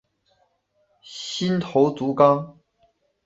[1.03, 2.57] 新头足纲。